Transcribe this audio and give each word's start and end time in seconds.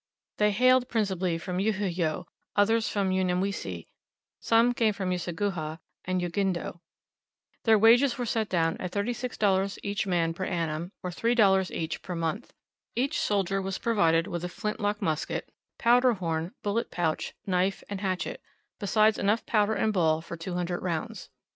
They 0.37 0.49
hailed 0.49 0.89
principally 0.89 1.37
from 1.37 1.59
Uhiyow, 1.59 2.25
others 2.55 2.89
from 2.89 3.11
Unyamwezi, 3.11 3.85
some 4.39 4.73
came 4.73 4.93
from 4.93 5.11
Useguhha 5.11 5.77
and 6.05 6.19
Ugindo. 6.21 6.79
Their 7.65 7.77
wages 7.77 8.17
were 8.17 8.25
set 8.25 8.49
down 8.49 8.77
at 8.77 8.89
$36 8.91 9.77
each 9.83 10.07
man 10.07 10.33
per 10.33 10.45
annum, 10.45 10.91
or 11.03 11.11
$3 11.11 11.69
each 11.69 12.01
per 12.01 12.15
month. 12.15 12.51
Each 12.95 13.19
soldier 13.19 13.61
was 13.61 13.77
provided 13.77 14.25
with 14.25 14.43
a 14.43 14.49
flintlock 14.49 15.03
musket, 15.03 15.51
powder 15.77 16.13
horn, 16.13 16.55
bullet 16.63 16.89
pouch, 16.89 17.35
knife, 17.45 17.83
and 17.87 18.01
hatchet, 18.01 18.41
besides 18.79 19.19
enough 19.19 19.45
powder 19.45 19.75
and 19.75 19.93
ball 19.93 20.19
for 20.19 20.35
200 20.35 20.81
rounds. 20.81 21.29